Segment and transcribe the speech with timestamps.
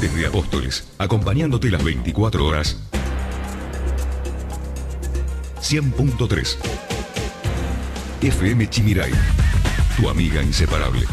[0.00, 2.76] Desde Apóstoles, acompañándote las 24 horas.
[5.60, 6.56] 100.3
[8.20, 9.10] FM Chimiray,
[9.96, 11.04] tu amiga inseparable.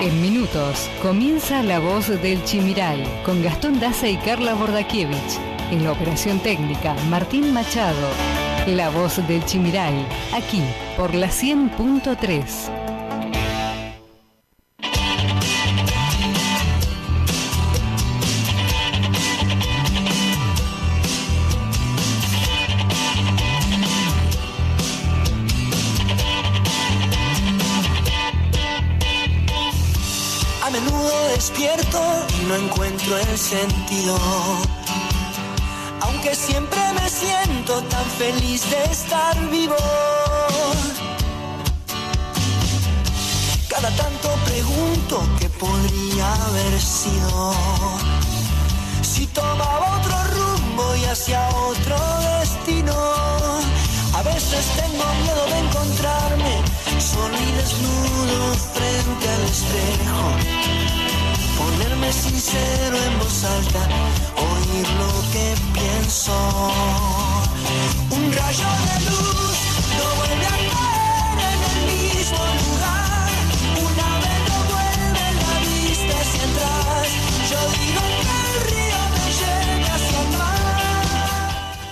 [0.00, 5.38] En minutos comienza La Voz del Chimiray con Gastón Daza y Carla Bordakiewicz.
[5.70, 8.37] En la operación técnica, Martín Machado.
[8.76, 10.62] La Voz del Chimiray, aquí
[10.96, 12.77] por la 100.3.
[43.80, 47.54] Cada tanto pregunto qué podría haber sido.
[49.02, 51.96] Si tomaba otro rumbo y hacia otro
[52.40, 52.92] destino.
[54.14, 56.54] A veces tengo miedo de encontrarme
[56.98, 60.22] solo y desnudo frente al espejo.
[61.56, 63.82] Ponerme sincero en voz alta,
[64.50, 66.34] oír lo que pienso.
[68.10, 69.47] Un rayo de luz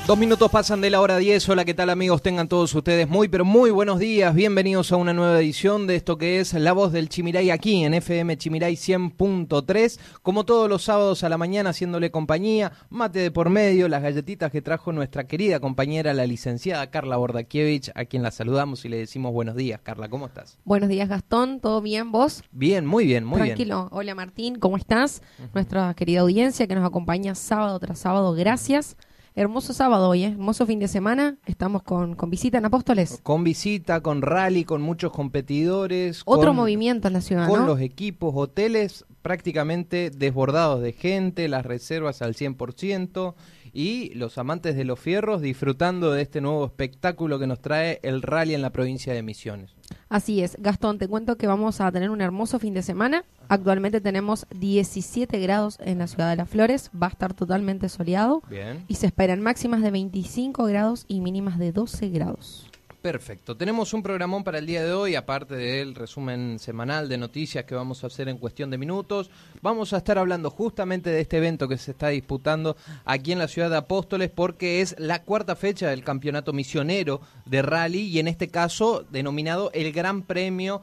[0.07, 1.49] Dos minutos pasan de la hora 10.
[1.49, 2.23] Hola, ¿qué tal amigos?
[2.23, 4.33] Tengan todos ustedes muy, pero muy buenos días.
[4.37, 7.93] Bienvenidos a una nueva edición de esto que es La Voz del Chimiray aquí en
[7.93, 9.99] FM Chimiray 100.3.
[10.23, 14.53] Como todos los sábados a la mañana haciéndole compañía, mate de por medio, las galletitas
[14.53, 18.99] que trajo nuestra querida compañera, la licenciada Carla Bordakiewicz, a quien la saludamos y le
[18.99, 19.81] decimos buenos días.
[19.83, 20.57] Carla, ¿cómo estás?
[20.65, 21.59] Buenos días, Gastón.
[21.59, 22.45] ¿Todo bien vos?
[22.53, 23.57] Bien, muy bien, muy bien.
[23.57, 23.89] Tranquilo.
[23.91, 24.61] Hola, Martín.
[24.61, 25.21] ¿Cómo estás?
[25.53, 28.35] Nuestra querida audiencia que nos acompaña sábado tras sábado.
[28.35, 28.97] Gracias.
[29.39, 30.29] Hermoso sábado hoy, ¿eh?
[30.29, 31.37] hermoso fin de semana.
[31.45, 33.21] Estamos con, con visita en Apóstoles.
[33.23, 36.23] Con visita, con rally, con muchos competidores.
[36.25, 37.67] Otro con- movimiento en la ciudad, con ¿no?
[37.67, 43.35] los equipos, hoteles prácticamente desbordados de gente, las reservas al 100%
[43.73, 48.23] y los amantes de los fierros disfrutando de este nuevo espectáculo que nos trae el
[48.23, 49.75] rally en la provincia de Misiones.
[50.09, 50.57] Así es.
[50.61, 53.25] Gastón, te cuento que vamos a tener un hermoso fin de semana.
[53.49, 56.91] Actualmente tenemos 17 grados en la ciudad de Las Flores.
[57.01, 58.43] Va a estar totalmente soleado.
[58.49, 58.85] Bien.
[58.89, 62.71] Y se esperan máximas de 25 grados y mínimas de 12 grados.
[63.01, 63.57] Perfecto.
[63.57, 67.75] Tenemos un programón para el día de hoy, aparte del resumen semanal de noticias que
[67.75, 69.31] vamos a hacer en cuestión de minutos.
[69.63, 73.49] Vamos a estar hablando justamente de este evento que se está disputando aquí en la
[73.49, 78.29] ciudad de Apóstoles porque es la cuarta fecha del campeonato misionero de rally y en
[78.29, 80.83] este caso denominado el Gran Premio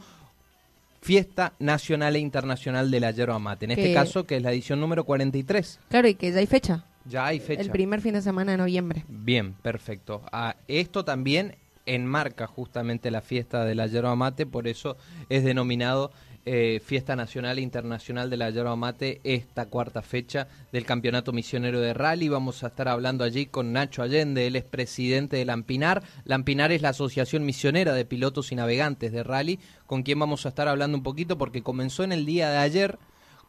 [1.02, 3.66] Fiesta Nacional e Internacional de la Yerba Mate.
[3.66, 5.80] En este caso, que es la edición número 43.
[5.90, 6.86] Claro, y que ya hay fecha.
[7.06, 7.62] Ya hay fecha.
[7.62, 9.04] El primer fin de semana de noviembre.
[9.10, 10.22] Bien, perfecto.
[10.32, 14.98] Ah, esto también enmarca justamente la fiesta de la yerba mate, por eso
[15.30, 16.12] es denominado
[16.46, 21.80] eh, Fiesta Nacional e Internacional de la Yerba Mate esta cuarta fecha del Campeonato Misionero
[21.80, 22.28] de Rally.
[22.28, 26.04] Vamos a estar hablando allí con Nacho Allende, él es presidente de Lampinar.
[26.26, 30.50] Lampinar es la Asociación Misionera de Pilotos y Navegantes de Rally, con quien vamos a
[30.50, 33.00] estar hablando un poquito porque comenzó en el día de ayer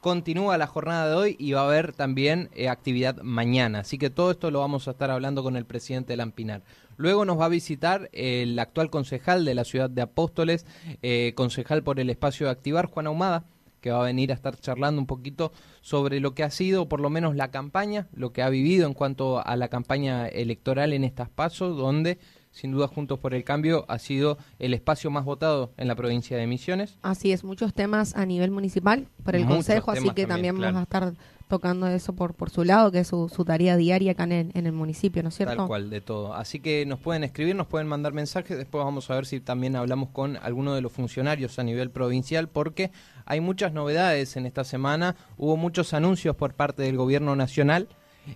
[0.04, 3.78] continúa la jornada de hoy y va a haber también eh, actividad mañana.
[3.78, 6.62] Así que todo esto lo vamos a estar hablando con el presidente de Lampinar.
[6.96, 10.66] Luego nos va a visitar el actual concejal de la ciudad de Apóstoles,
[11.02, 13.44] eh, concejal por el espacio de Activar, Juan Ahumada,
[13.80, 15.52] que va a venir a estar charlando un poquito
[15.82, 18.94] sobre lo que ha sido por lo menos la campaña, lo que ha vivido en
[18.94, 22.18] cuanto a la campaña electoral en estas pasos, donde
[22.54, 26.36] sin duda Juntos por el Cambio ha sido el espacio más votado en la provincia
[26.38, 26.96] de Misiones.
[27.02, 30.56] Así es, muchos temas a nivel municipal por el Muchos consejo, así que también, también,
[30.56, 30.74] claro.
[30.74, 31.14] vamos a estar
[31.48, 34.50] tocando eso por, por su lado, que es su, su tarea diaria acá en el,
[34.54, 35.56] en el municipio, ¿no es cierto?
[35.56, 36.34] Tal cual, de todo.
[36.34, 38.56] Así que nos pueden escribir, nos pueden mandar mensajes.
[38.56, 42.48] Después vamos a ver si también hablamos con alguno de los funcionarios a nivel provincial,
[42.48, 42.90] porque
[43.26, 45.16] hay muchas novedades en esta semana.
[45.36, 47.88] Hubo muchos anuncios por parte del gobierno nacional.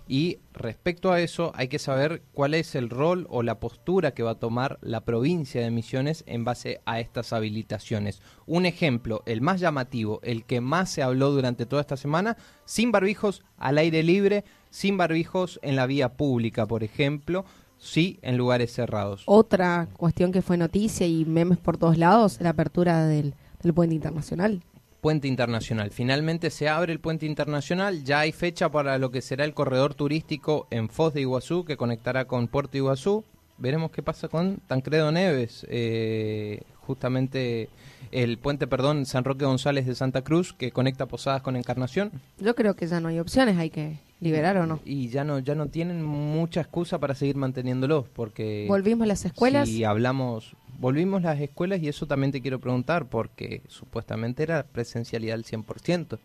[0.07, 4.23] Y respecto a eso, hay que saber cuál es el rol o la postura que
[4.23, 8.21] va a tomar la provincia de Misiones en base a estas habilitaciones.
[8.45, 12.91] Un ejemplo, el más llamativo, el que más se habló durante toda esta semana, sin
[12.91, 17.45] barbijos al aire libre, sin barbijos en la vía pública, por ejemplo,
[17.77, 19.23] sí en lugares cerrados.
[19.25, 23.95] Otra cuestión que fue noticia y memes por todos lados, la apertura del, del puente
[23.95, 24.61] internacional.
[25.01, 25.91] Puente Internacional.
[25.91, 29.93] Finalmente se abre el puente internacional, ya hay fecha para lo que será el corredor
[29.93, 33.23] turístico en Foz de Iguazú, que conectará con Puerto Iguazú.
[33.57, 37.69] veremos qué pasa con Tancredo Neves, eh, justamente
[38.11, 42.11] el puente, perdón, San Roque González de Santa Cruz, que conecta Posadas con Encarnación.
[42.39, 44.79] Yo creo que ya no hay opciones, hay que liberar o no.
[44.85, 48.65] Y ya no, ya no tienen mucha excusa para seguir manteniéndolo, porque...
[48.67, 49.69] Volvimos las escuelas.
[49.69, 55.35] Si hablamos, volvimos las escuelas y eso también te quiero preguntar, porque supuestamente era presencialidad
[55.35, 56.17] al 100%,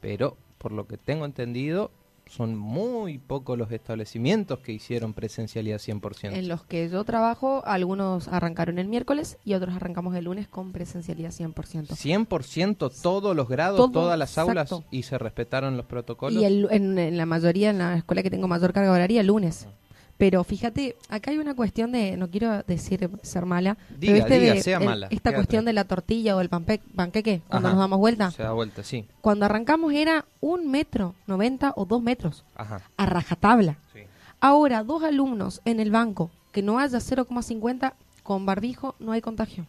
[0.00, 1.90] pero por lo que tengo entendido,
[2.26, 6.34] son muy pocos los establecimientos que hicieron presencialidad 100%.
[6.34, 10.72] En los que yo trabajo, algunos arrancaron el miércoles y otros arrancamos el lunes con
[10.72, 11.86] presencialidad 100%.
[11.96, 16.42] 100% todos los grados, Todo, todas las aulas y se respetaron los protocolos.
[16.42, 19.28] Y el- en, en la mayoría, en la escuela que tengo mayor carga horaria, el
[19.28, 19.66] lunes.
[20.18, 24.40] Pero fíjate, acá hay una cuestión de, no quiero decir ser mala, Diga, pero viste
[24.40, 25.34] diga, de sea el- mala, esta quédate.
[25.36, 27.74] cuestión de la tortilla o el panqueque, cuando Ajá.
[27.76, 28.30] nos damos vuelta.
[28.32, 29.06] Se da vuelta, sí.
[29.20, 32.82] Cuando arrancamos era un metro, 90 o dos metros, Ajá.
[32.96, 33.78] a rajatabla.
[33.94, 34.00] Sí.
[34.40, 37.94] Ahora, dos alumnos en el banco que no haya 0,50
[38.24, 39.66] con barbijo, no hay contagio.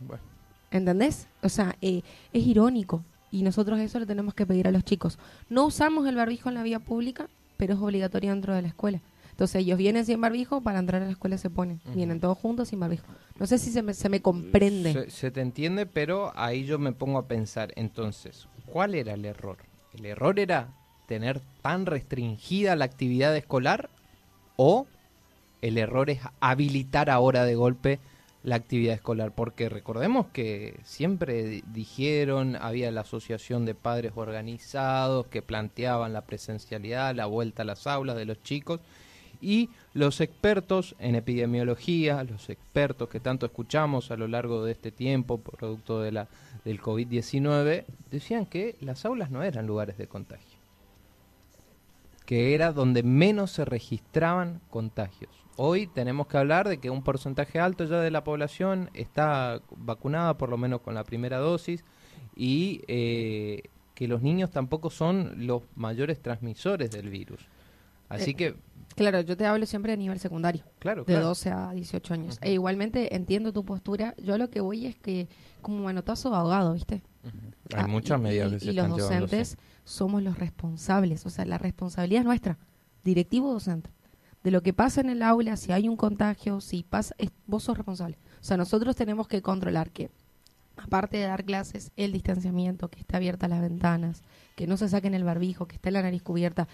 [0.00, 0.22] Bueno,
[0.70, 1.28] ¿Entendés?
[1.42, 2.02] O sea, eh,
[2.32, 3.04] es irónico.
[3.30, 5.18] Y nosotros eso le tenemos que pedir a los chicos.
[5.48, 9.00] No usamos el barbijo en la vía pública, pero es obligatorio dentro de la escuela.
[9.42, 11.80] Entonces ellos vienen sin barbijo, para entrar a la escuela se ponen.
[11.96, 13.08] Vienen todos juntos sin barbijo.
[13.40, 14.92] No sé si se me, se me comprende.
[14.92, 19.24] se, se te entiende, pero ahí yo me pongo a pensar, entonces, ¿cuál era el
[19.24, 19.56] error?
[19.98, 20.68] ¿El error era
[21.08, 23.90] tener tan restringida la actividad escolar
[24.54, 24.86] o
[25.60, 27.98] el error es habilitar ahora de golpe
[28.44, 29.32] la actividad escolar?
[29.34, 36.20] Porque recordemos que siempre di- dijeron, había la asociación de padres organizados que planteaban la
[36.20, 38.78] presencialidad, la vuelta a las aulas de los chicos
[39.42, 44.92] y los expertos en epidemiología, los expertos que tanto escuchamos a lo largo de este
[44.92, 46.28] tiempo, producto de la,
[46.64, 50.58] del COVID-19, decían que las aulas no eran lugares de contagio,
[52.24, 55.30] que era donde menos se registraban contagios.
[55.56, 60.38] Hoy tenemos que hablar de que un porcentaje alto ya de la población está vacunada,
[60.38, 61.84] por lo menos con la primera dosis,
[62.36, 67.40] y eh, que los niños tampoco son los mayores transmisores del virus.
[68.08, 68.54] Así Eh, que
[68.96, 70.64] Claro, yo te hablo siempre a nivel secundario.
[70.78, 71.26] Claro, de claro.
[71.28, 72.38] 12 a 18 años.
[72.42, 74.14] E igualmente entiendo tu postura.
[74.22, 75.28] Yo lo que voy es que
[75.62, 77.02] como manotazo ahogado, ¿viste?
[77.74, 81.24] Hay Ah, muchas y- medidas y, que se y los están docentes somos los responsables.
[81.26, 82.58] O sea, la responsabilidad es nuestra,
[83.04, 83.90] directivo o docente.
[84.44, 87.62] De lo que pasa en el aula, si hay un contagio, si pasa, es- vos
[87.62, 88.18] sos responsable.
[88.40, 90.10] O sea, nosotros tenemos que controlar que,
[90.76, 94.22] aparte de dar clases, el distanciamiento, que esté abiertas las ventanas,
[94.56, 96.66] que no se saquen el barbijo, que esté la nariz cubierta.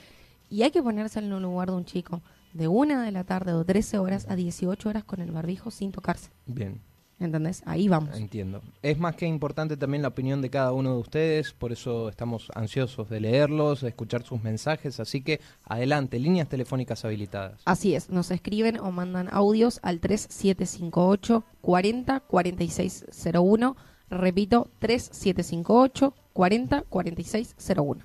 [0.50, 2.22] Y hay que ponerse en el lugar de un chico
[2.52, 5.92] de una de la tarde o 13 horas a 18 horas con el barbijo sin
[5.92, 6.30] tocarse.
[6.46, 6.80] Bien,
[7.20, 7.62] ¿Entendés?
[7.66, 8.16] Ahí vamos.
[8.16, 8.62] entiendo.
[8.80, 12.48] Es más que importante también la opinión de cada uno de ustedes, por eso estamos
[12.54, 17.60] ansiosos de leerlos, de escuchar sus mensajes, así que adelante, líneas telefónicas habilitadas.
[17.64, 23.76] Así es, nos escriben o mandan audios al 3758 40 4601.
[24.10, 28.04] Repito, 3758 40 4601.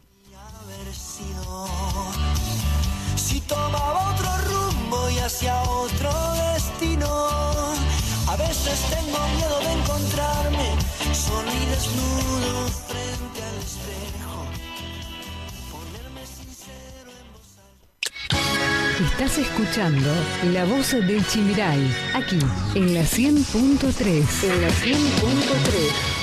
[3.24, 6.12] Si tomaba otro rumbo y hacia otro
[6.54, 7.08] destino.
[8.28, 10.76] A veces tengo miedo de encontrarme
[11.14, 14.36] solo y desnudo frente al espejo.
[15.72, 19.06] Ponerme sincero en voz alta.
[19.06, 20.10] Estás escuchando
[20.52, 22.40] La Voz del Chimiray, aquí
[22.76, 24.44] en la 100.3.
[24.44, 26.23] En la 100.3.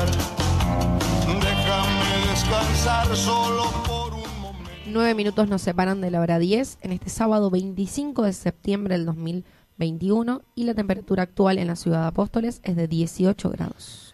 [2.81, 4.71] Descansar solo por un momento.
[4.87, 9.05] Nueve minutos nos separan de la hora 10 en este sábado 25 de septiembre del
[9.05, 14.10] 2021 y la temperatura actual en la ciudad de Apóstoles es de 18 grados.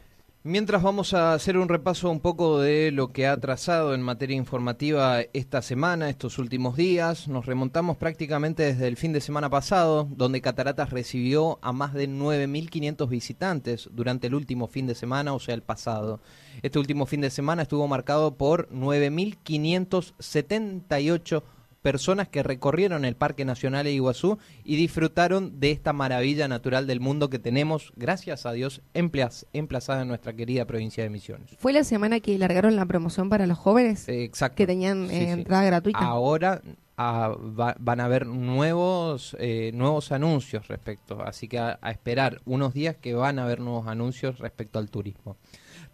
[0.47, 4.37] Mientras vamos a hacer un repaso un poco de lo que ha trazado en materia
[4.37, 10.07] informativa esta semana, estos últimos días, nos remontamos prácticamente desde el fin de semana pasado,
[10.09, 15.39] donde Cataratas recibió a más de 9.500 visitantes durante el último fin de semana, o
[15.41, 16.21] sea, el pasado.
[16.61, 21.43] Este último fin de semana estuvo marcado por 9.578
[21.87, 26.99] personas que recorrieron el Parque Nacional de Iguazú y disfrutaron de esta maravilla natural del
[26.99, 31.55] mundo que tenemos, gracias a Dios, emplaz- emplazada en nuestra querida provincia de Misiones.
[31.59, 34.57] Fue la semana que largaron la promoción para los jóvenes Eh, Exacto.
[34.57, 35.25] que tenían Sí, eh, sí.
[35.29, 35.99] entrada gratuita.
[35.99, 36.61] Ahora
[36.97, 42.41] ah, va- van a haber nuevos eh, nuevos anuncios respecto, así que a, a esperar
[42.45, 45.37] unos días que van a haber nuevos anuncios respecto al turismo.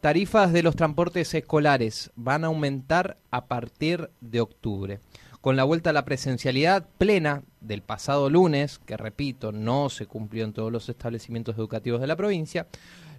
[0.02, 5.00] Tarifas de los transportes escolares van a aumentar a partir de octubre.
[5.44, 10.46] Con la vuelta a la presencialidad plena del pasado lunes, que repito, no se cumplió
[10.46, 12.66] en todos los establecimientos educativos de la provincia,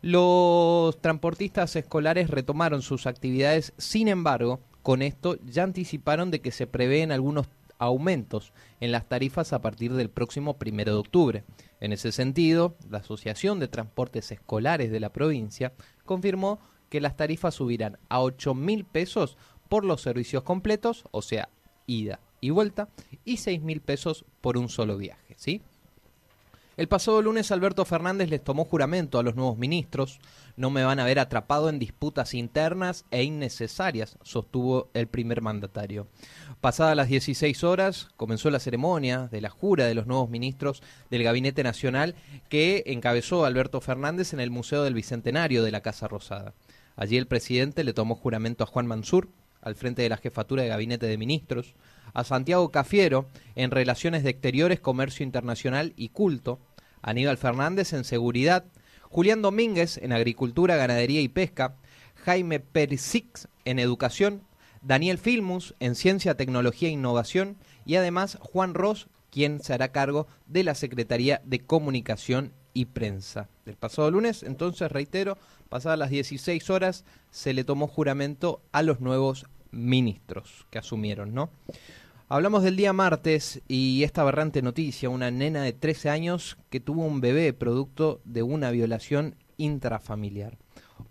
[0.01, 6.67] los transportistas escolares retomaron sus actividades, sin embargo, con esto ya anticiparon de que se
[6.67, 11.45] prevén algunos aumentos en las tarifas a partir del próximo primero de octubre.
[11.81, 15.75] En ese sentido, la Asociación de Transportes Escolares de la provincia
[16.07, 19.37] confirmó que las tarifas subirán a 8 mil pesos
[19.69, 21.51] por los servicios completos, o sea,
[21.87, 22.89] ida y vuelta,
[23.25, 25.63] y 6 mil pesos por un solo viaje, ¿sí?
[26.77, 30.19] El pasado lunes Alberto Fernández les tomó juramento a los nuevos ministros.
[30.57, 36.09] No me van a ver atrapado en disputas internas e innecesarias, sostuvo el primer mandatario.
[36.61, 41.23] Pasadas las 16 horas comenzó la ceremonia de la jura de los nuevos ministros del
[41.23, 42.17] Gabinete Nacional
[42.49, 46.55] que encabezó Alberto Fernández en el Museo del Bicentenario de la Casa Rosada.
[46.97, 49.29] Allí el presidente le tomó juramento a Juan Mansur,
[49.65, 51.75] al frente de la jefatura de Gabinete de Ministros,
[52.13, 56.61] a Santiago Cafiero en Relaciones de Exteriores, Comercio Internacional y Culto,
[57.03, 58.65] Aníbal Fernández en Seguridad,
[59.03, 61.77] Julián Domínguez en Agricultura, Ganadería y Pesca,
[62.25, 64.43] Jaime Persix en Educación,
[64.83, 67.57] Daniel Filmus en Ciencia, Tecnología e Innovación
[67.87, 73.49] y además Juan Ross, quien se hará cargo de la Secretaría de Comunicación y Prensa.
[73.65, 75.39] Del pasado lunes, entonces, reitero,
[75.75, 81.51] pasadas las 16 horas, se le tomó juramento a los nuevos ministros que asumieron, ¿no?
[82.29, 87.05] Hablamos del día martes y esta aberrante noticia, una nena de 13 años que tuvo
[87.05, 90.59] un bebé producto de una violación intrafamiliar.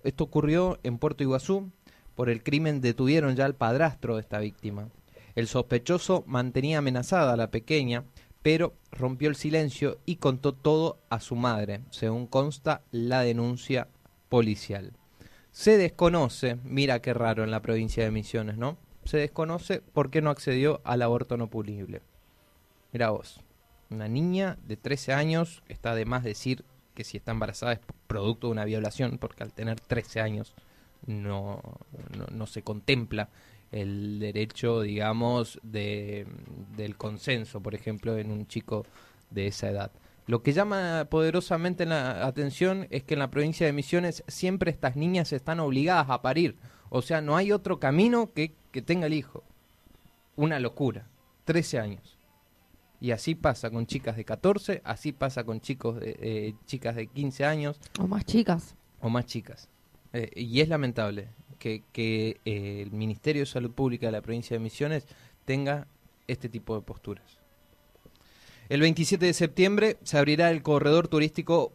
[0.05, 1.69] Esto ocurrió en Puerto Iguazú.
[2.15, 4.87] Por el crimen detuvieron ya al padrastro de esta víctima.
[5.35, 8.05] El sospechoso mantenía amenazada a la pequeña,
[8.41, 13.89] pero rompió el silencio y contó todo a su madre, según consta la denuncia
[14.33, 14.93] policial.
[15.51, 18.79] Se desconoce, mira qué raro en la provincia de Misiones, ¿no?
[19.05, 22.01] Se desconoce por qué no accedió al aborto no punible.
[22.93, 23.41] Mira vos,
[23.91, 28.47] una niña de 13 años, está de más decir que si está embarazada es producto
[28.47, 30.55] de una violación, porque al tener 13 años
[31.05, 31.61] no,
[32.17, 33.29] no, no se contempla
[33.71, 36.25] el derecho, digamos, de,
[36.75, 38.87] del consenso, por ejemplo, en un chico
[39.29, 39.91] de esa edad.
[40.25, 44.95] Lo que llama poderosamente la atención es que en la provincia de Misiones siempre estas
[44.95, 46.57] niñas están obligadas a parir.
[46.89, 49.43] O sea, no hay otro camino que, que tenga el hijo.
[50.35, 51.07] Una locura.
[51.45, 52.17] 13 años.
[53.01, 57.07] Y así pasa con chicas de 14, así pasa con chicos de, eh, chicas de
[57.07, 58.75] 15 años O más chicas.
[59.01, 59.67] o más chicas.
[60.13, 61.27] Eh, y es lamentable
[61.59, 65.05] que, que eh, el Ministerio de Salud Pública de la provincia de Misiones
[65.43, 65.87] tenga
[66.27, 67.42] este tipo de posturas.
[68.73, 71.73] El 27 de septiembre se abrirá el corredor turístico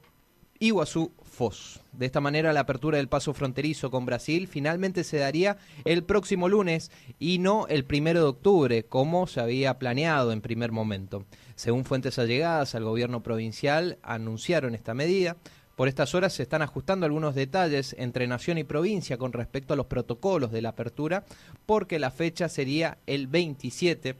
[0.59, 1.79] Iguazú-Foz.
[1.93, 6.49] De esta manera, la apertura del paso fronterizo con Brasil finalmente se daría el próximo
[6.49, 6.91] lunes
[7.21, 11.25] y no el primero de octubre, como se había planeado en primer momento.
[11.55, 15.37] Según fuentes allegadas al gobierno provincial, anunciaron esta medida.
[15.77, 19.77] Por estas horas se están ajustando algunos detalles entre nación y provincia con respecto a
[19.77, 21.25] los protocolos de la apertura,
[21.65, 24.17] porque la fecha sería el 27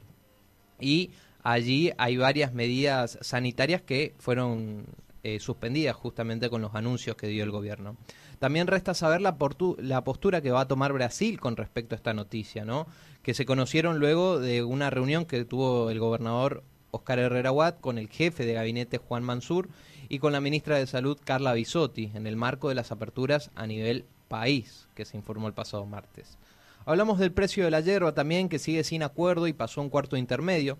[0.79, 1.11] y
[1.51, 4.85] allí hay varias medidas sanitarias que fueron
[5.23, 7.97] eh, suspendidas justamente con los anuncios que dio el gobierno.
[8.39, 9.35] También resta saber la,
[9.79, 12.87] la postura que va a tomar Brasil con respecto a esta noticia, ¿no?
[13.21, 17.97] Que se conocieron luego de una reunión que tuvo el gobernador Oscar Herrera Watt con
[17.97, 19.69] el jefe de gabinete Juan Mansur
[20.07, 23.67] y con la ministra de Salud Carla Bisotti en el marco de las aperturas a
[23.67, 26.37] nivel país que se informó el pasado martes.
[26.85, 30.17] Hablamos del precio de la hierba también que sigue sin acuerdo y pasó un cuarto
[30.17, 30.79] intermedio.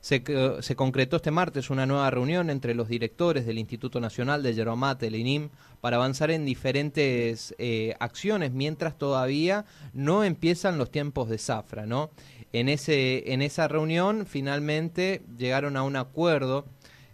[0.00, 4.42] Se, que- se concretó este martes una nueva reunión entre los directores del Instituto Nacional
[4.42, 5.50] de Yerba Mate, el INIM,
[5.80, 12.10] para avanzar en diferentes eh, acciones mientras todavía no empiezan los tiempos de zafra, ¿no?
[12.52, 16.64] En, ese, en esa reunión finalmente llegaron a un acuerdo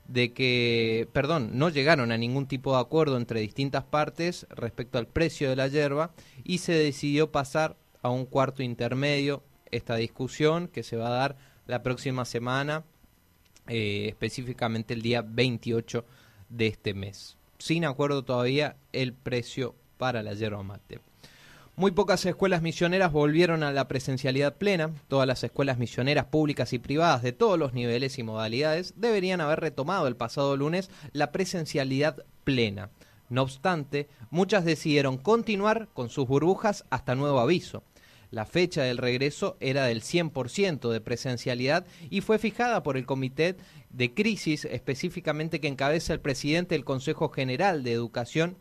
[0.06, 5.06] de que, perdón, no llegaron a ningún tipo de acuerdo entre distintas partes respecto al
[5.06, 6.12] precio de la hierba
[6.44, 11.36] y se decidió pasar a un cuarto intermedio esta discusión que se va a dar
[11.66, 12.84] la próxima semana,
[13.68, 16.04] eh, específicamente el día 28
[16.48, 17.36] de este mes.
[17.58, 21.00] Sin acuerdo todavía el precio para la yerba mate.
[21.76, 24.92] Muy pocas escuelas misioneras volvieron a la presencialidad plena.
[25.08, 29.58] Todas las escuelas misioneras públicas y privadas de todos los niveles y modalidades deberían haber
[29.58, 32.90] retomado el pasado lunes la presencialidad plena.
[33.28, 37.82] No obstante, muchas decidieron continuar con sus burbujas hasta nuevo aviso.
[38.34, 43.54] La fecha del regreso era del 100% de presencialidad y fue fijada por el Comité
[43.90, 48.58] de Crisis, específicamente que encabeza el presidente del Consejo General de Educación,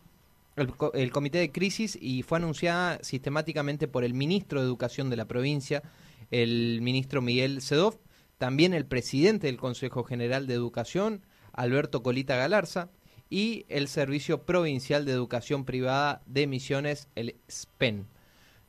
[0.58, 5.26] el, Comité de Crisis, y fue anunciada sistemáticamente por el ministro de Educación de la
[5.26, 5.82] provincia,
[6.30, 7.98] el ministro Miguel Sedov,
[8.38, 12.92] también el presidente del Consejo General de Educación, Alberto Colita Galarza,
[13.28, 18.13] y el Servicio Provincial de Educación Privada de Misiones, el SPEN.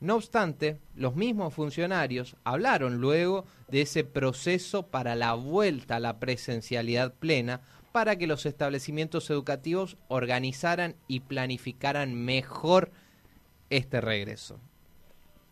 [0.05, 6.21] No obstante, los mismos funcionarios hablaron luego de ese proceso para la vuelta a la
[6.21, 12.91] presencialidad plena para que los establecimientos educativos organizaran y planificaran mejor
[13.71, 14.61] este regreso.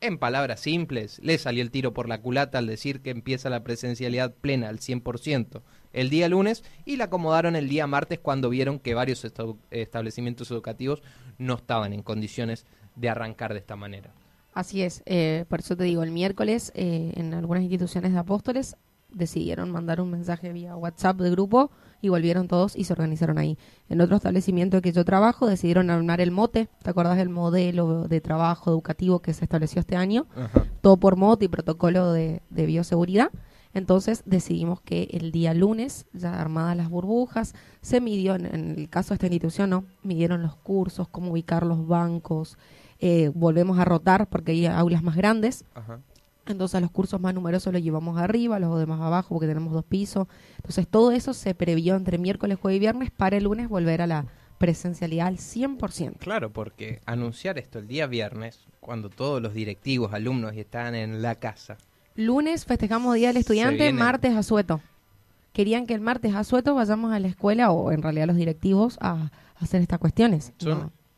[0.02, 3.64] En palabras simples, le salió el tiro por la culata al decir que empieza la
[3.64, 5.62] presencialidad plena al 100%
[5.94, 9.26] el día lunes y la acomodaron el día martes cuando vieron que varios
[9.70, 11.02] establecimientos educativos
[11.38, 12.66] no estaban en condiciones
[12.96, 14.12] de arrancar de esta manera.
[14.54, 18.76] Así es, eh, por eso te digo, el miércoles eh, en algunas instituciones de apóstoles
[19.14, 23.58] decidieron mandar un mensaje vía WhatsApp de grupo y volvieron todos y se organizaron ahí.
[23.88, 28.20] En otro establecimiento que yo trabajo decidieron armar el mote, ¿te acuerdas del modelo de
[28.20, 30.26] trabajo educativo que se estableció este año?
[30.80, 33.30] Todo por mote y protocolo de, bioseguridad.
[33.74, 38.90] Entonces decidimos que el día lunes, ya armadas las burbujas, se midió, en, en el
[38.90, 39.84] caso de esta institución, ¿no?
[40.02, 42.58] Midieron los cursos, cómo ubicar los bancos,
[43.04, 45.64] eh, volvemos a rotar porque hay aulas más grandes.
[46.46, 49.84] Entonces a los cursos más numerosos los llevamos arriba, los demás abajo porque tenemos dos
[49.84, 50.28] pisos.
[50.56, 54.06] Entonces todo eso se previó entre miércoles, jueves y viernes para el lunes volver a
[54.06, 54.26] la
[54.58, 56.18] presencialidad al 100%.
[56.18, 61.34] Claro, porque anunciar esto el día viernes, cuando todos los directivos, alumnos están en la
[61.34, 61.78] casa.
[62.14, 64.80] Lunes festejamos Día del Estudiante, martes a Sueto.
[65.52, 68.96] Querían que el martes a Sueto vayamos a la escuela o en realidad los directivos
[69.00, 70.52] a, hacer estas cuestiones.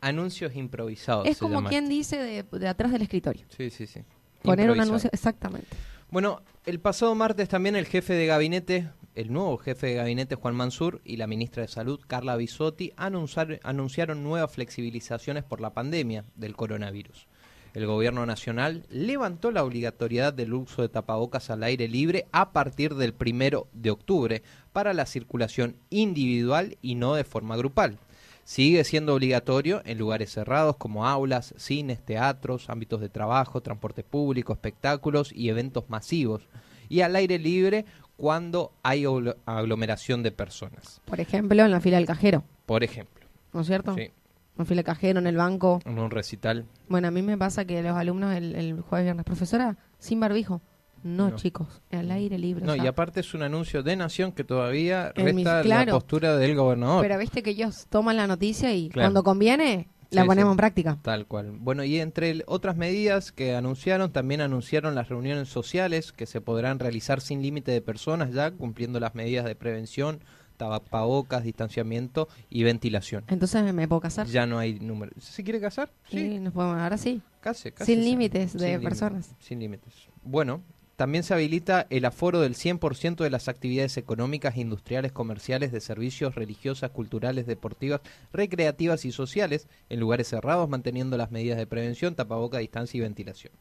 [0.05, 1.27] Anuncios improvisados.
[1.27, 3.47] Es como quien dice de, atrás del escritorio.
[3.57, 4.01] Sí, sí, sí.
[4.43, 5.69] Poner un anuncio, exactamente.
[6.11, 10.55] Bueno, el pasado martes también el jefe de gabinete, el nuevo jefe de gabinete Juan
[10.55, 16.55] Mansur y la ministra de Salud Carla Bisotti anunciaron nuevas flexibilizaciones por la pandemia del
[16.55, 17.27] coronavirus.
[17.73, 22.95] El gobierno nacional levantó la obligatoriedad del uso de tapabocas al aire libre a partir
[22.95, 27.99] del primero de octubre para la circulación individual y no de forma grupal
[28.45, 34.53] sigue siendo obligatorio en lugares cerrados como aulas, cines, teatros, ámbitos de trabajo, transporte público,
[34.53, 36.49] espectáculos y eventos masivos.
[36.89, 39.05] Y al aire libre cuando hay
[39.47, 41.01] aglomeración de personas.
[41.05, 42.45] Por ejemplo, en la fila del cajero.
[42.67, 43.27] Por ejemplo.
[43.53, 43.95] ¿No es cierto?
[43.95, 44.03] Sí.
[44.03, 44.13] En
[44.59, 45.81] la fila del cajero, en el banco.
[45.85, 46.67] En un recital.
[46.89, 50.61] Bueno, a mí me pasa que los alumnos el, el jueves viernes, profesora, sin barbijo.
[51.05, 52.65] No, chicos, al aire libre.
[52.65, 57.03] No, y aparte es un anuncio de Nación que todavía resta la postura del gobernador.
[57.03, 60.99] Pero viste que ellos toman la noticia y cuando conviene la ponemos en práctica.
[61.03, 61.53] Tal cual.
[61.59, 66.79] Bueno, y entre otras medidas que anunciaron, también anunciaron las reuniones sociales que se podrán
[66.79, 70.21] realizar sin límite de personas ya, cumpliendo las medidas de prevención,
[70.57, 73.25] tapabocas, distanciamiento y ventilación.
[73.29, 74.27] Entonces me puedo casar.
[74.27, 75.13] Ya no hay número.
[75.19, 75.91] ¿Se quiere casar?
[76.09, 77.21] Sí, nos podemos, ahora sí.
[77.41, 79.35] Case, case sin límites de personas.
[79.39, 79.93] sin límites.
[80.23, 80.63] Bueno,
[80.97, 86.37] también se habilita el aforo del 100% de las actividades económicas, industriales, comerciales, de servicios,
[86.37, 88.01] religiosas, culturales, deportivas,
[88.33, 93.53] recreativas y sociales en lugares cerrados, manteniendo las medidas de prevención, tapaboca, distancia y ventilación.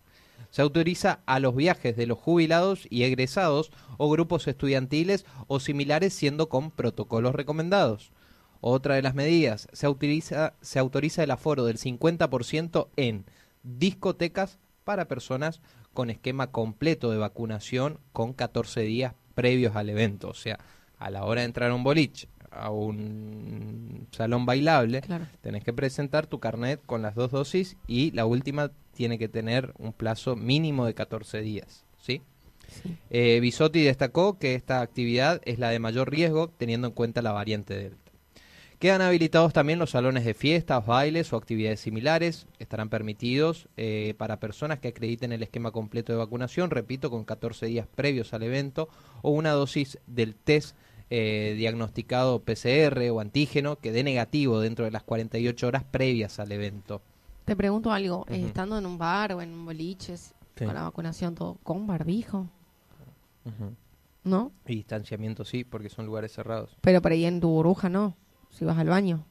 [0.51, 6.13] Se autoriza a los viajes de los jubilados y egresados o grupos estudiantiles o similares
[6.13, 8.11] siendo con protocolos recomendados.
[8.61, 13.25] Otra de las medidas, se autoriza, se autoriza el aforo del 50% en
[13.63, 15.61] discotecas para personas
[15.93, 20.29] con esquema completo de vacunación con 14 días previos al evento.
[20.29, 20.60] O sea,
[20.97, 25.01] a la hora de entrar a un boliche, a un salón bailable,
[25.41, 29.73] tenés que presentar tu carnet con las dos dosis y la última tiene que tener
[29.77, 31.86] un plazo mínimo de 14 días.
[31.99, 32.21] ¿sí?
[33.10, 37.32] Eh, Bisotti destacó que esta actividad es la de mayor riesgo teniendo en cuenta la
[37.32, 38.02] variante Delta.
[38.83, 42.47] Quedan habilitados también los salones de fiestas, bailes o actividades similares.
[42.59, 47.67] Estarán permitidos eh, para personas que acrediten el esquema completo de vacunación, repito, con 14
[47.67, 48.89] días previos al evento
[49.21, 50.75] o una dosis del test
[51.09, 56.51] eh, diagnosticado PCR o antígeno que dé negativo dentro de las 48 horas previas al
[56.51, 57.01] evento.
[57.45, 60.15] Te pregunto algo, eh, estando en un bar o en un boliche,
[60.57, 62.49] con la vacunación todo, ¿con barbijo?
[64.25, 64.51] ¿No?
[64.67, 66.75] Y distanciamiento sí, porque son lugares cerrados.
[66.81, 68.17] Pero por ahí en tu burbuja no
[68.53, 69.25] si vas al baño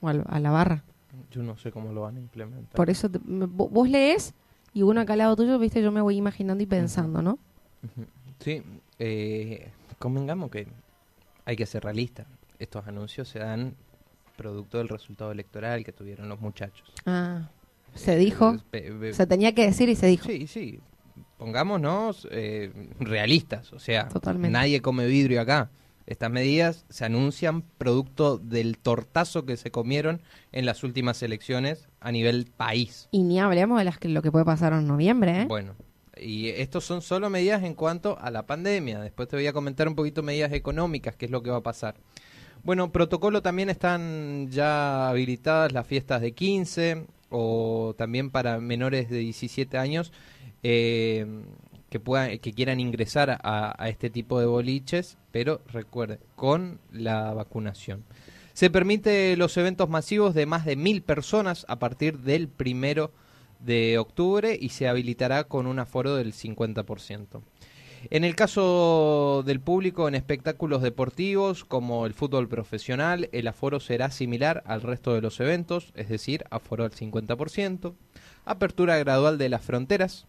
[0.00, 0.82] o a la barra.
[1.30, 2.74] Yo no sé cómo lo van a implementar.
[2.74, 4.34] Por eso te- me- vo- vos lees
[4.74, 7.38] y uno acá al lado tuyo, viste, yo me voy imaginando y pensando, ¿no?
[8.40, 8.62] Sí,
[8.98, 10.66] eh, convengamos que
[11.44, 12.26] hay que ser realista.
[12.58, 13.74] Estos anuncios se dan
[14.36, 16.92] producto del resultado electoral que tuvieron los muchachos.
[17.06, 17.48] Ah,
[17.94, 20.26] se dijo, Eh, se tenía que decir y se dijo.
[20.26, 20.80] Sí, sí.
[21.38, 23.72] Pongámonos eh, realistas.
[23.72, 24.50] O sea, Totalmente.
[24.52, 25.70] nadie come vidrio acá.
[26.08, 32.10] Estas medidas se anuncian producto del tortazo que se comieron en las últimas elecciones a
[32.12, 33.08] nivel país.
[33.10, 35.44] Y ni hablemos de las que, lo que puede pasar en noviembre, ¿eh?
[35.46, 35.74] Bueno,
[36.16, 39.00] y estos son solo medidas en cuanto a la pandemia.
[39.00, 41.62] Después te voy a comentar un poquito medidas económicas, qué es lo que va a
[41.62, 41.96] pasar.
[42.64, 49.18] Bueno, protocolo también están ya habilitadas las fiestas de 15 o también para menores de
[49.18, 50.10] 17 años
[50.62, 51.26] eh,
[51.90, 58.04] que puedan que quieran ingresar a, este tipo de boliches, pero recuerde, con la vacunación.
[58.52, 63.12] Se permite los eventos masivos de más de mil personas a partir del primero
[63.60, 67.40] de octubre y se habilitará con un aforo del 50%.
[68.10, 74.10] En el caso del público en espectáculos deportivos como el fútbol profesional, el aforo será
[74.10, 77.94] similar al resto de los eventos, es decir, aforo al 50%.
[78.44, 80.26] Apertura gradual de las fronteras,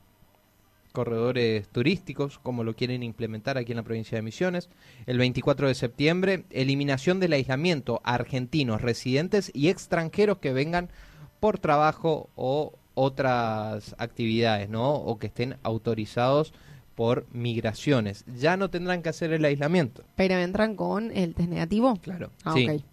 [0.91, 4.69] corredores turísticos, como lo quieren implementar aquí en la provincia de Misiones.
[5.05, 10.89] El 24 de septiembre, eliminación del aislamiento a argentinos, residentes y extranjeros que vengan
[11.39, 14.93] por trabajo o otras actividades, ¿no?
[14.93, 16.53] O que estén autorizados
[16.95, 18.25] por migraciones.
[18.37, 20.03] Ya no tendrán que hacer el aislamiento.
[20.15, 21.95] Pero entran con el test negativo.
[22.01, 22.31] Claro.
[22.43, 22.83] Ah, sí.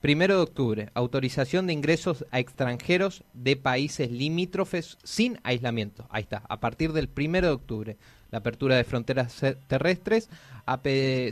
[0.00, 6.06] Primero de octubre, autorización de ingresos a extranjeros de países limítrofes sin aislamiento.
[6.10, 7.96] Ahí está, a partir del primero de octubre.
[8.30, 10.28] La apertura de fronteras terrestres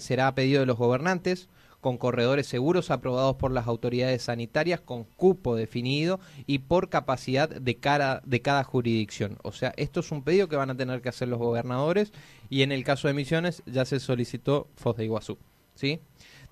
[0.00, 1.48] será a pedido de los gobernantes,
[1.82, 7.78] con corredores seguros aprobados por las autoridades sanitarias, con cupo definido y por capacidad de,
[8.24, 9.36] de cada jurisdicción.
[9.42, 12.14] O sea, esto es un pedido que van a tener que hacer los gobernadores
[12.48, 15.36] y en el caso de Misiones ya se solicitó Foz de Iguazú.
[15.74, 16.00] ¿sí?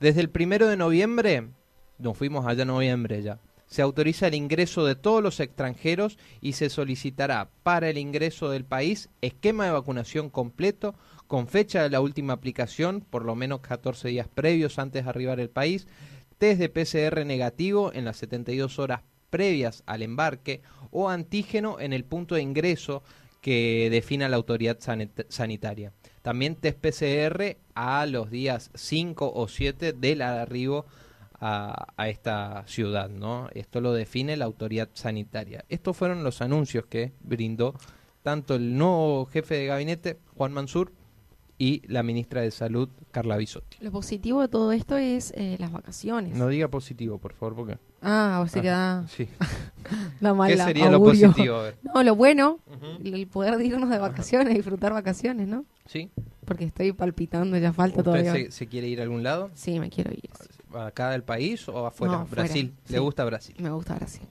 [0.01, 1.49] Desde el primero de noviembre
[2.03, 3.39] nos fuimos allá en noviembre ya.
[3.67, 8.65] Se autoriza el ingreso de todos los extranjeros y se solicitará para el ingreso del
[8.67, 10.95] país esquema de vacunación completo
[11.27, 15.41] con fecha de la última aplicación, por lo menos 14 días previos antes de arribar
[15.41, 15.87] al país,
[16.37, 20.61] test de PCR negativo en las 72 horas previas al embarque
[20.91, 23.03] o antígeno en el punto de ingreso
[23.41, 25.93] que defina la autoridad sanit- sanitaria.
[26.21, 30.85] También test PCR a los días 5 o 7 del arribo
[31.45, 33.49] a, a esta ciudad, ¿no?
[33.53, 35.65] Esto lo define la autoridad sanitaria.
[35.69, 37.75] Estos fueron los anuncios que brindó
[38.23, 40.93] tanto el nuevo jefe de gabinete, Juan Mansur,
[41.59, 43.79] y la ministra de Salud, Carla Bisotti.
[43.81, 46.35] Lo positivo de todo esto es eh, las vacaciones.
[46.35, 47.79] No diga positivo, por favor, porque...
[48.01, 49.29] Ah, o sea da, Sí.
[50.21, 51.63] da mal ¿Qué sería lo positivo?
[51.95, 52.59] No, lo bueno,
[53.05, 55.65] el poder de irnos de vacaciones, disfrutar vacaciones, ¿no?
[55.87, 56.11] ¿Sí?
[56.45, 58.33] Porque estoy palpitando, ya falta ¿Usted todavía.
[58.33, 59.51] se, se quiere ir a algún lado?
[59.55, 60.31] Sí, me quiero ir.
[60.75, 62.15] ¿Acá del país o afuera?
[62.15, 62.75] No, afuera, Brasil.
[62.89, 63.01] ¿Le sí.
[63.03, 63.55] gusta Brasil?
[63.59, 64.23] Me gusta Brasil.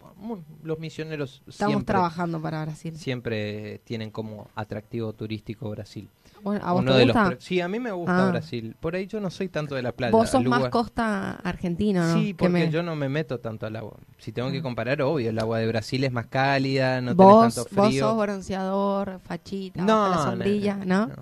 [0.64, 2.96] Los misioneros Estamos siempre, trabajando para Brasil.
[2.96, 6.08] siempre tienen como atractivo turístico Brasil.
[6.44, 7.30] Bueno, ¿A vos Uno te de los gusta?
[7.30, 8.32] pre- sí, a mí me gusta Ah.
[8.32, 8.76] Brasil.
[8.80, 10.12] Por ahí yo no soy tanto de la playa.
[10.12, 12.20] Vos sos más costa argentina, ¿no?
[12.20, 13.94] Sí, Que porque me- yo no me meto tanto al agua.
[14.18, 14.62] Si tengo que Ah.
[14.64, 18.08] comparar, obvio, el agua de Brasil es más cálida, no vos, tenés tanto vos frío.
[18.10, 21.08] sos bronceador, fachita, no, la no, sombrilla, no, ¿no?
[21.08, 21.14] no.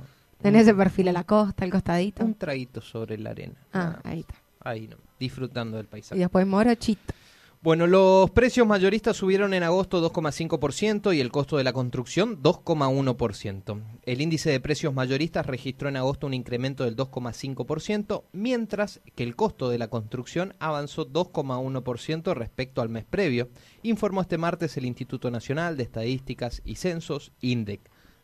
[0.42, 2.24] Tenés ese perfil a la costa, al costadito.
[2.24, 3.56] Un traguito sobre la arena.
[3.74, 4.36] Ah, ahí está.
[4.62, 6.20] Ahí no, disfrutando del Y paisaje.
[6.20, 7.14] después morochito.
[7.62, 13.82] Bueno, los precios mayoristas subieron en agosto 2,5% y el costo de la construcción 2,1%.
[14.06, 19.36] El índice de precios mayoristas registró en agosto un incremento del 2,5%, mientras que el
[19.36, 23.50] costo de la construcción avanzó 2,1% respecto al mes previo,
[23.84, 27.82] informó este martes el Instituto Nacional de Estadísticas y Censos, INDEC.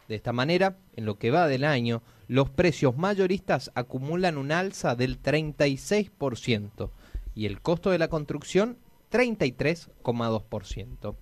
[0.08, 4.96] De esta manera, en lo que va del año, los precios mayoristas acumulan un alza
[4.96, 6.90] del 36%
[7.34, 8.78] y el costo de la construcción
[9.12, 11.16] 33,2%.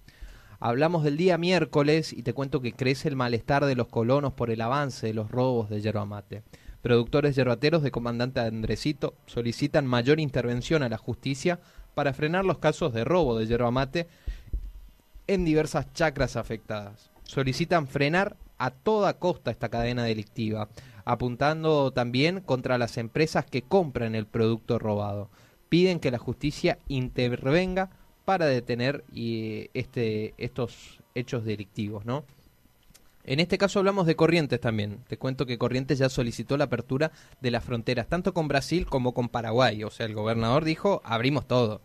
[0.59, 4.49] Hablamos del día miércoles y te cuento que crece el malestar de los colonos por
[4.49, 6.43] el avance de los robos de yerba mate.
[6.81, 11.59] Productores yerbateros de Comandante Andresito solicitan mayor intervención a la justicia
[11.93, 14.07] para frenar los casos de robo de yerba mate
[15.27, 17.11] en diversas chacras afectadas.
[17.23, 20.69] Solicitan frenar a toda costa esta cadena delictiva,
[21.03, 25.29] apuntando también contra las empresas que compran el producto robado.
[25.67, 27.89] Piden que la justicia intervenga
[28.23, 32.23] para detener y, este, estos hechos delictivos, ¿no?
[33.25, 34.99] En este caso hablamos de Corrientes también.
[35.07, 39.13] Te cuento que Corrientes ya solicitó la apertura de las fronteras, tanto con Brasil como
[39.13, 39.83] con Paraguay.
[39.83, 41.81] O sea, el gobernador dijo, abrimos todo.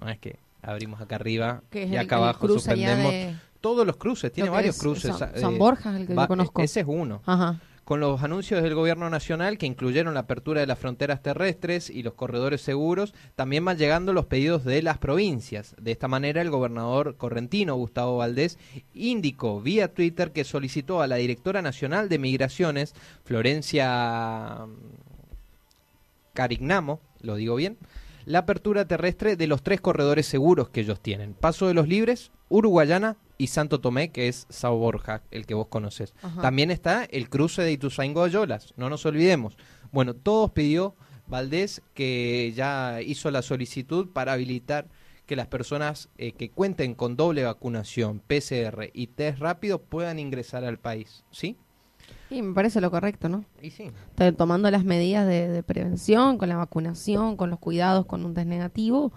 [0.00, 3.96] No es que abrimos acá arriba Que y acá el abajo suspendemos de- todos los
[3.96, 5.16] cruces, tiene lo varios es cruces.
[5.16, 6.60] San, eh, San Borja, el que va- yo conozco.
[6.60, 7.22] Ese es uno.
[7.24, 7.60] Ajá.
[7.84, 12.04] Con los anuncios del gobierno nacional que incluyeron la apertura de las fronteras terrestres y
[12.04, 15.74] los corredores seguros, también van llegando los pedidos de las provincias.
[15.80, 18.56] De esta manera, el gobernador correntino Gustavo Valdés
[18.94, 22.94] indicó vía Twitter que solicitó a la directora nacional de Migraciones,
[23.24, 24.60] Florencia
[26.34, 27.78] Carignamo, lo digo bien,
[28.24, 31.34] la apertura terrestre de los tres corredores seguros que ellos tienen.
[31.34, 35.68] Paso de los Libres, Uruguayana y Santo Tomé, que es Sao Borja, el que vos
[35.68, 36.14] conoces.
[36.22, 36.42] Ajá.
[36.42, 39.56] También está el cruce de Ituzaingó a Yolas, no nos olvidemos.
[39.90, 40.94] Bueno, todos pidió
[41.26, 44.86] Valdés que ya hizo la solicitud para habilitar
[45.26, 50.64] que las personas eh, que cuenten con doble vacunación, PCR y test rápido puedan ingresar
[50.64, 51.56] al país, ¿sí?
[52.28, 53.44] Y me parece lo correcto, ¿no?
[53.60, 53.90] Y sí.
[54.36, 58.48] Tomando las medidas de, de prevención, con la vacunación, con los cuidados, con un test
[58.48, 59.12] negativo,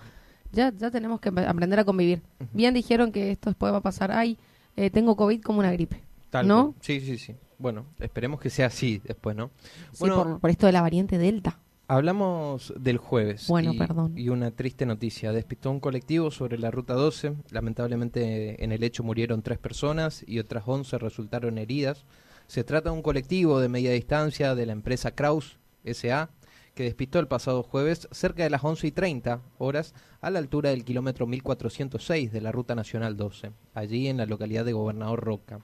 [0.55, 2.21] ya, ya tenemos que aprender a convivir.
[2.53, 4.37] Bien dijeron que esto después va a pasar, ay,
[4.75, 6.01] eh, tengo COVID como una gripe.
[6.29, 6.71] Tal ¿No?
[6.71, 6.75] cual.
[6.81, 7.35] Sí, sí, sí.
[7.57, 9.51] Bueno, esperemos que sea así después, ¿no?
[9.91, 11.59] Sí, Bueno, por, por esto de la variante Delta.
[11.87, 13.47] Hablamos del jueves.
[13.47, 14.17] Bueno, y, perdón.
[14.17, 15.31] Y una triste noticia.
[15.31, 17.35] Despistó un colectivo sobre la ruta 12.
[17.51, 22.05] Lamentablemente en el hecho murieron tres personas y otras 11 resultaron heridas.
[22.47, 26.29] Se trata de un colectivo de media distancia de la empresa Kraus SA
[26.75, 30.69] que despistó el pasado jueves cerca de las 11 y 30 horas a la altura
[30.69, 35.61] del kilómetro 1406 de la Ruta Nacional 12, allí en la localidad de Gobernador Roca.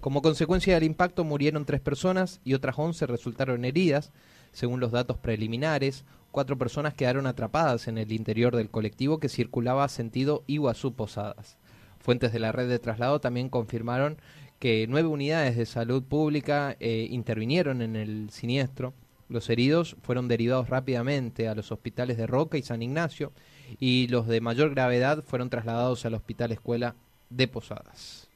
[0.00, 4.12] Como consecuencia del impacto murieron tres personas y otras 11 resultaron heridas.
[4.52, 9.88] Según los datos preliminares, cuatro personas quedaron atrapadas en el interior del colectivo que circulaba
[9.88, 11.58] sentido Iguazú Posadas.
[11.98, 14.16] Fuentes de la red de traslado también confirmaron
[14.58, 18.94] que nueve unidades de salud pública eh, intervinieron en el siniestro.
[19.30, 23.32] Los heridos fueron derivados rápidamente a los hospitales de Roca y San Ignacio
[23.78, 26.96] y los de mayor gravedad fueron trasladados al Hospital Escuela
[27.30, 28.28] de Posadas.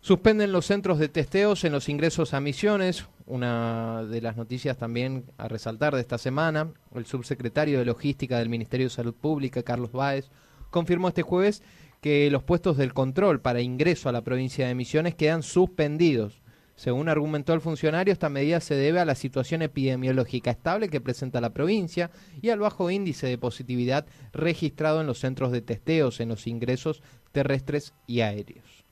[0.00, 5.24] Suspenden los centros de testeos en los ingresos a misiones, una de las noticias también
[5.36, 6.68] a resaltar de esta semana.
[6.94, 10.30] El subsecretario de Logística del Ministerio de Salud Pública, Carlos Báez,
[10.70, 11.62] confirmó este jueves
[12.00, 16.43] que los puestos del control para ingreso a la provincia de Misiones quedan suspendidos.
[16.76, 21.40] Según argumentó el funcionario, esta medida se debe a la situación epidemiológica estable que presenta
[21.40, 22.10] la provincia
[22.42, 27.02] y al bajo índice de positividad registrado en los centros de testeos en los ingresos
[27.30, 28.84] terrestres y aéreos.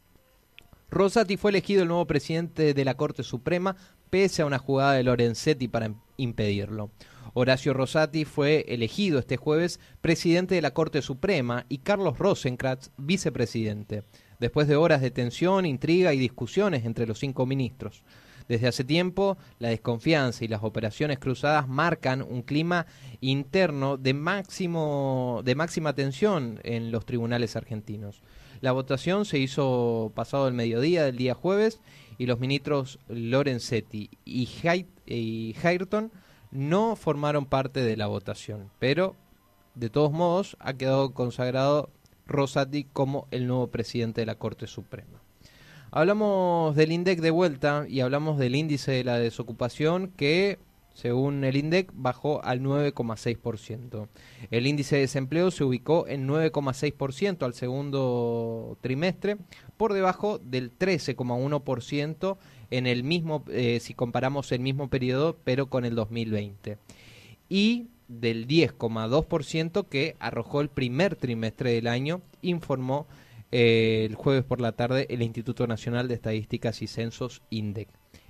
[0.90, 3.76] Rosati fue elegido el nuevo presidente de la Corte Suprema
[4.10, 6.90] pese a una jugada de Lorenzetti para im- impedirlo.
[7.34, 14.02] Horacio Rosati fue elegido este jueves presidente de la Corte Suprema y Carlos Rosenkrantz vicepresidente,
[14.42, 18.02] después de horas de tensión, intriga y discusiones entre los cinco ministros.
[18.48, 22.86] Desde hace tiempo, la desconfianza y las operaciones cruzadas marcan un clima
[23.20, 28.20] interno de, máximo, de máxima tensión en los tribunales argentinos.
[28.60, 31.80] La votación se hizo pasado el mediodía del día jueves
[32.18, 35.54] y los ministros Lorenzetti y, Hay- y
[36.50, 39.14] no formaron parte de la votación, pero
[39.76, 41.90] de todos modos ha quedado consagrado
[42.32, 45.20] Rosati como el nuevo presidente de la Corte Suprema.
[45.94, 50.58] Hablamos del INDEC de vuelta y hablamos del índice de la desocupación que,
[50.94, 54.08] según el INDEC, bajó al 9,6%.
[54.50, 59.36] El índice de desempleo se ubicó en 9,6% al segundo trimestre,
[59.76, 62.38] por debajo del 13,1%
[62.70, 66.78] en el mismo, eh, si comparamos el mismo periodo, pero con el 2020.
[67.50, 73.06] Y del 10,2% que arrojó el primer trimestre del año, informó
[73.50, 77.88] eh, el jueves por la tarde el Instituto Nacional de Estadísticas y Censos INDEC.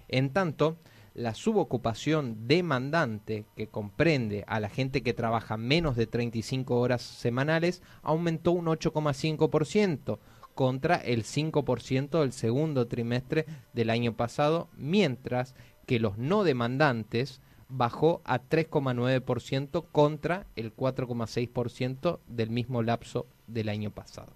[0.08, 0.76] En tanto,
[1.14, 7.82] la subocupación demandante, que comprende a la gente que trabaja menos de 35 horas semanales,
[8.02, 10.18] aumentó un 8,5%
[10.54, 15.54] contra el 5% del segundo trimestre del año pasado, mientras
[15.87, 17.40] que los no demandantes
[17.72, 24.32] bajó a 3,9% contra el 4,6% del mismo lapso del año pasado.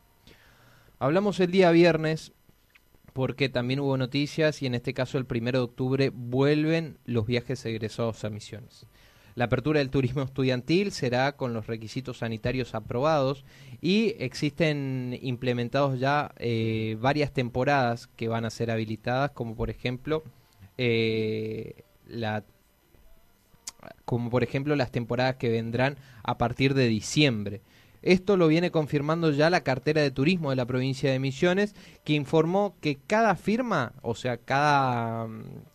[0.98, 2.32] Hablamos el día viernes
[3.12, 7.64] porque también hubo noticias y en este caso el primero de octubre vuelven los viajes
[7.66, 8.86] egresados a misiones.
[9.34, 13.44] La apertura del turismo estudiantil será con los requisitos sanitarios aprobados
[13.82, 20.22] y existen implementados ya eh, varias temporadas que van a ser habilitadas, como por ejemplo
[20.78, 22.44] eh, la
[24.04, 27.62] como por ejemplo las temporadas que vendrán a partir de diciembre.
[28.02, 32.12] Esto lo viene confirmando ya la cartera de turismo de la provincia de Misiones, que
[32.12, 35.26] informó que cada firma, o sea, cada,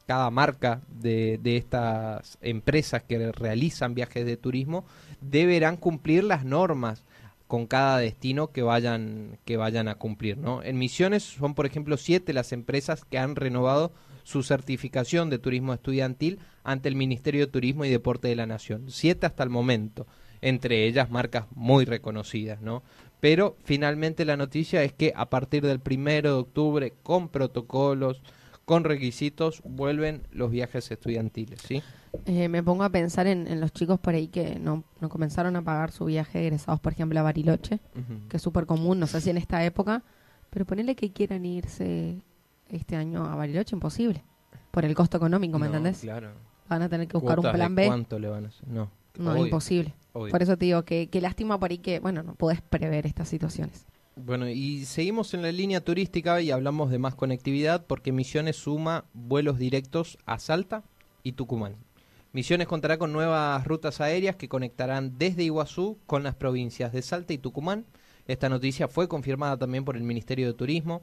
[0.06, 4.86] cada marca de, de estas empresas que realizan viajes de turismo,
[5.20, 7.04] deberán cumplir las normas
[7.52, 10.38] con cada destino que vayan, que vayan a cumplir.
[10.38, 10.64] ¿no?
[10.64, 13.92] En Misiones son, por ejemplo, siete las empresas que han renovado
[14.24, 18.86] su certificación de turismo estudiantil ante el Ministerio de Turismo y Deporte de la Nación.
[18.90, 20.08] Siete hasta el momento,
[20.42, 22.84] entre ellas marcas muy reconocidas, ¿no?
[23.20, 28.22] Pero finalmente la noticia es que a partir del primero de octubre, con protocolos,
[28.66, 31.84] con requisitos, vuelven los viajes estudiantiles, ¿sí?
[32.26, 35.56] Eh, me pongo a pensar en, en los chicos por ahí que no, no comenzaron
[35.56, 37.80] a pagar su viaje egresados, por ejemplo, a Bariloche,
[38.30, 40.04] que es súper común, no sé si en esta época,
[40.50, 42.22] pero ponele que quieran irse
[42.72, 44.24] este año a Bariloche, imposible,
[44.72, 46.00] por el costo económico, ¿me No, entendés?
[46.02, 46.32] Claro.
[46.70, 47.86] Van a tener que buscar un ¿Cuotas de plan B.
[47.88, 48.68] ¿Cuánto le van a hacer?
[48.68, 48.90] No.
[49.18, 49.94] No, Obvio, imposible.
[50.14, 50.32] obvio.
[50.32, 53.28] Por eso te digo que, que lástima por ahí que, bueno, no podés prever estas
[53.28, 53.86] situaciones.
[54.16, 59.06] Bueno, y seguimos en la línea turística y hablamos de más conectividad porque Misiones suma
[59.14, 60.84] vuelos directos a Salta
[61.24, 61.76] y Tucumán.
[62.34, 67.34] Misiones contará con nuevas rutas aéreas que conectarán desde Iguazú con las provincias de Salta
[67.34, 67.86] y Tucumán.
[68.28, 71.02] Esta noticia fue confirmada también por el Ministerio de Turismo.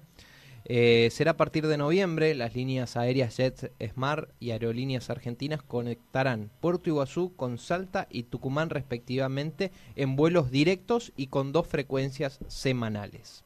[0.70, 2.34] Eh, será a partir de noviembre.
[2.34, 8.68] Las líneas aéreas Jet Smart y Aerolíneas Argentinas conectarán Puerto Iguazú con Salta y Tucumán
[8.68, 13.44] respectivamente en vuelos directos y con dos frecuencias semanales.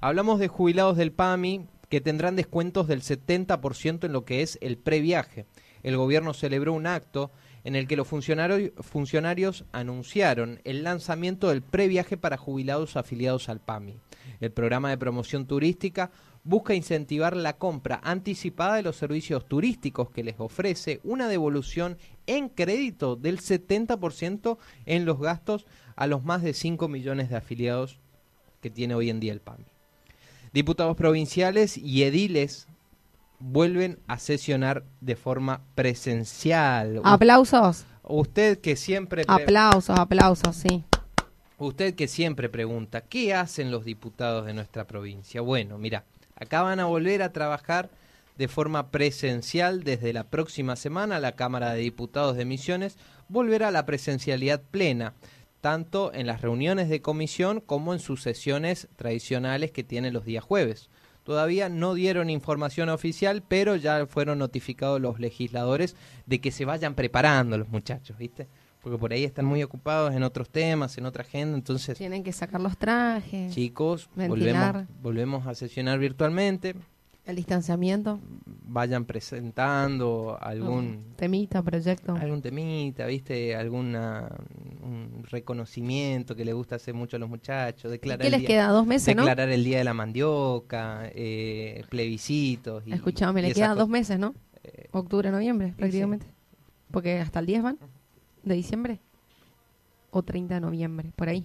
[0.00, 4.76] Hablamos de jubilados del PAMI que tendrán descuentos del 70% en lo que es el
[4.76, 5.46] previaje.
[5.84, 7.30] El gobierno celebró un acto
[7.62, 13.60] en el que los funcionarios, funcionarios anunciaron el lanzamiento del previaje para jubilados afiliados al
[13.60, 13.98] PAMI.
[14.40, 16.10] El programa de promoción turística
[16.46, 22.48] busca incentivar la compra anticipada de los servicios turísticos que les ofrece una devolución en
[22.48, 24.56] crédito del 70%
[24.86, 27.98] en los gastos a los más de 5 millones de afiliados
[28.60, 29.64] que tiene hoy en día el PAMI.
[30.52, 32.68] Diputados provinciales y ediles
[33.40, 37.00] vuelven a sesionar de forma presencial.
[37.04, 40.84] Aplausos, Usted que siempre pre- aplausos, aplausos, sí.
[41.58, 45.40] Usted que siempre pregunta, ¿qué hacen los diputados de nuestra provincia?
[45.40, 46.04] Bueno, mira,
[46.36, 47.90] acá van a volver a trabajar
[48.38, 51.20] de forma presencial desde la próxima semana.
[51.20, 52.96] La Cámara de Diputados de Misiones
[53.28, 55.14] volverá a la presencialidad plena,
[55.60, 60.44] tanto en las reuniones de comisión como en sus sesiones tradicionales que tienen los días
[60.44, 60.90] jueves.
[61.24, 65.96] Todavía no dieron información oficial, pero ya fueron notificados los legisladores
[66.26, 68.46] de que se vayan preparando los muchachos, ¿viste?
[68.86, 72.30] Porque por ahí están muy ocupados en otros temas, en otra agenda, entonces Tienen que
[72.30, 74.72] sacar los trajes, chicos, Ventilar.
[74.74, 76.76] volvemos, volvemos a sesionar virtualmente,
[77.24, 78.20] el distanciamiento,
[78.68, 82.14] vayan presentando algún temita, proyecto.
[82.14, 83.56] algún temita, ¿viste?
[83.56, 84.28] Alguna
[84.84, 88.48] un reconocimiento que le gusta hacer mucho a los muchachos, declarar ¿Qué el les día-
[88.48, 88.68] queda?
[88.68, 89.22] ¿Dos meses, no?
[89.22, 93.76] declarar el día de la mandioca, eh, plebiscitos y Escuchame, le cosas.
[93.76, 94.32] dos meses, ¿no?
[94.62, 95.74] Eh, Octubre, noviembre, sí.
[95.76, 96.26] prácticamente.
[96.92, 97.78] Porque hasta el 10 van,
[98.50, 99.00] de diciembre.
[100.10, 101.44] O 30 de noviembre, por ahí.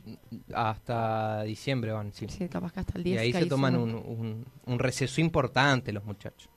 [0.54, 2.28] hasta diciembre van, sí.
[2.30, 3.22] Sí, capaz que hasta el Y 10.
[3.22, 6.50] ahí se toman un, un- un receso importante los muchachos.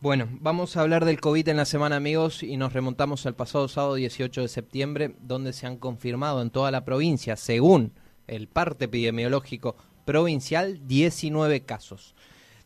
[0.00, 3.68] Bueno, vamos a hablar del COVID en la semana, amigos, y nos remontamos al pasado
[3.68, 7.92] sábado 18 de septiembre, donde se han confirmado en toda la provincia, según
[8.26, 12.14] el parte epidemiológico provincial, 19 casos.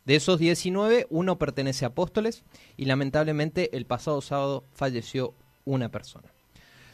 [0.05, 2.43] De esos 19, uno pertenece a Apóstoles
[2.77, 5.35] y lamentablemente el pasado sábado falleció
[5.67, 6.33] una persona.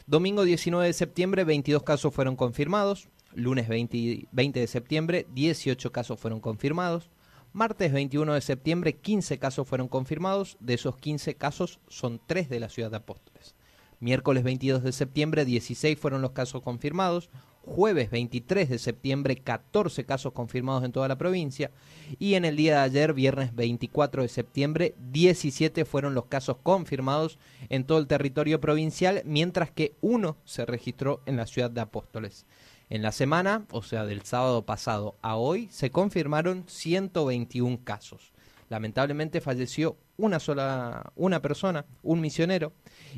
[0.07, 3.09] Domingo 19 de septiembre, 22 casos fueron confirmados.
[3.33, 7.09] Lunes 20, 20 de septiembre, 18 casos fueron confirmados.
[7.53, 10.57] Martes 21 de septiembre, 15 casos fueron confirmados.
[10.59, 13.55] De esos 15 casos, son 3 de la ciudad de Apóstoles.
[13.99, 17.31] Miércoles 22 de septiembre, 16 fueron los casos confirmados.
[17.65, 21.71] Jueves 23 de septiembre, 14 casos confirmados en toda la provincia.
[22.19, 27.39] Y en el día de ayer, viernes 24 de septiembre, 17 fueron los casos confirmados
[27.69, 32.45] en todo el territorio provincial, mientras que uno se registró en la ciudad de Apóstoles.
[32.91, 38.31] En la semana, o sea, del sábado pasado a hoy, se confirmaron 121 casos.
[38.69, 42.73] Lamentablemente falleció una sola, una persona, un misionero,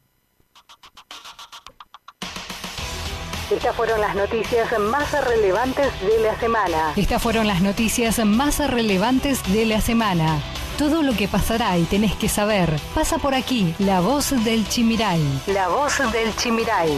[3.51, 6.93] Estas fueron las noticias más relevantes de la semana.
[6.97, 10.39] Estas fueron las noticias más relevantes de la semana.
[10.77, 13.75] Todo lo que pasará y tenés que saber pasa por aquí.
[13.79, 15.23] La voz del Chimiray.
[15.47, 16.93] La voz del Chimiray.